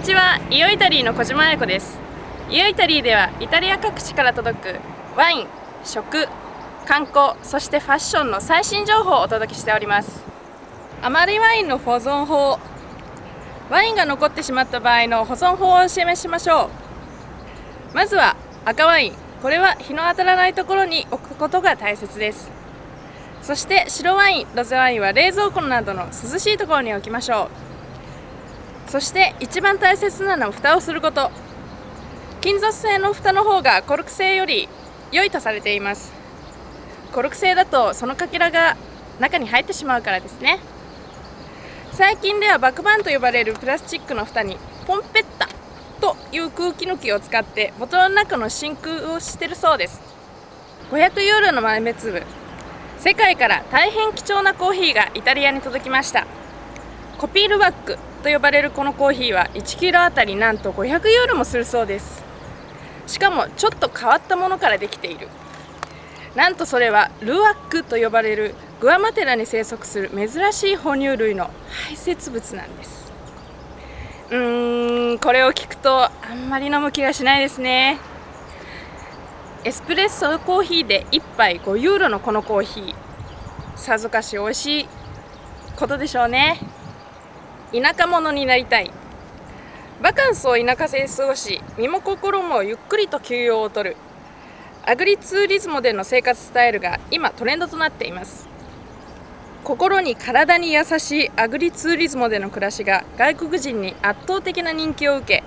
[0.00, 0.40] にちは。
[0.50, 1.98] イオイタリーの小島彩子です。
[2.48, 4.80] イオイタリーではイタリア各地から届く
[5.14, 5.46] ワイン
[5.84, 6.26] 食
[6.86, 10.24] 観光そしてファッションの最新情報をお届けしております。
[11.02, 12.58] 余りワインの保存法
[13.68, 16.70] ワインが残ってしまった場合の保存法を示しましょ
[17.92, 17.94] う。
[17.94, 19.12] まずは赤ワイン。
[19.42, 22.50] これは日の当たらないところに置くことが大切です。
[23.42, 27.79] そして白ワインロゼワインは冷蔵庫などの涼しいところに置きましょう。
[28.90, 31.30] そして一番大切なのは蓋をすること。
[32.40, 34.68] 金属製の蓋の方がコルク製より
[35.12, 36.12] 良いとされています。
[37.12, 38.76] コルク製だとそのかけらが
[39.20, 40.58] 中に入ってしまうからですね。
[41.92, 44.58] 最近ではバックバンと呼ばれるプラスチックの蓋に
[44.88, 45.48] ポンペッタ
[46.00, 50.00] という空気抜きを使ってボトルの中の真空をしてるそうです。
[50.90, 52.24] 500ユーロの豆粒。
[52.98, 56.26] 世界から大変貴重なコーヒーがイタリアに届きました。
[57.20, 62.22] コピールバッグと呼ばれるこのコーヒーは1キロあたりなんと500ユーロもするそうです。
[63.06, 65.28] しかもちょっと変わったものからできている。
[66.34, 73.12] なんとそれはルアックと呼ばれるグアマテラに生息する珍しい哺乳類の排泄物なんです。
[74.30, 77.98] うーんこれを聞くとあんまり飲む気がしないですね。
[79.64, 82.94] エスプレッソコーヒーで1杯5ユーロのこのコーヒー。
[83.76, 84.88] さぞかし美味しい
[85.76, 86.58] ことでしょうね。
[87.72, 88.90] 田舎者になりたい。
[90.02, 93.96] バカンスを田舎で過ごし身も心もゆっくりと休養をとる。
[94.84, 98.48] アグリツーリズムでの生活スタイルが今トレンドとなっています。
[99.62, 105.44] 心に体に優しいアグリツーリズムでの暮らしが外国人に圧倒的な人気を受け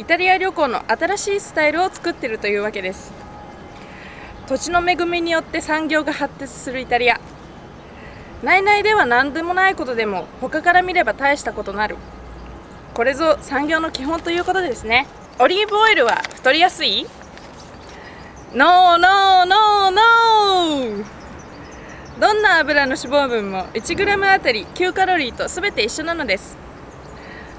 [0.00, 3.12] イタリア旅行の新しいスタイルを作っているというわけです。
[4.46, 7.20] 土地の恵みによって産業が発達するイタリア。
[8.46, 11.96] 内々では何でもないことでも他から見れば大したことなる
[12.94, 15.08] これぞ産業の基本ということですね
[15.40, 17.08] オリーブオイルは太りやすい
[18.54, 21.04] ?No, no, no, no!
[22.20, 26.56] どんな油の脂肪分も 1g あたり9カロリーと全て一緒なのです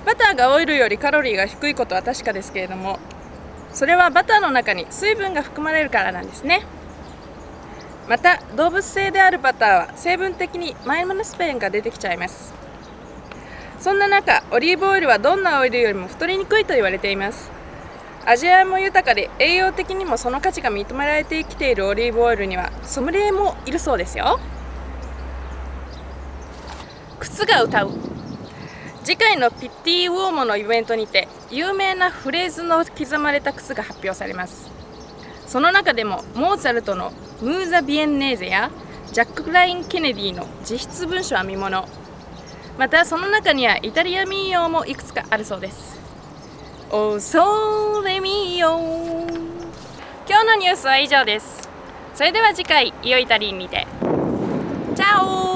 [0.06, 2.98] バターがオイルよりカロリーが低いことは確かですけれども
[3.74, 6.66] それはバターの中に水分が含まれるからなんですね
[8.08, 12.54] また動物性であるバターは成分的にマイナスペンが出てきちゃいます。
[13.80, 17.52] そんな中オリーブオイルはどんなオイルよりも太りにくいと言われています。
[18.26, 24.40] 味わいも豊かで栄養的にもその価値が認められてきているオリーブオイルにはソムリエもいるそうですよ。
[27.20, 27.92] 靴が歌う。
[29.04, 34.77] 次回のピッティ・ウォーモのイベントにて有名なフレーズの刻まれた靴が発表されます。
[35.48, 38.70] その中でもモーツァルトの「ムーザ・ビエンネーゼ」や
[39.12, 41.88] ジャック・クライン・ケネディの自筆文書は見もの。
[42.78, 46.00] またその中にはイタリア民謡もいくつかあるそうです。
[46.92, 48.80] おそれみよ
[50.30, 51.70] 今日のニュースは以上です。
[52.14, 53.88] それでは次回イオイタリンにて。
[54.96, 55.47] チャオ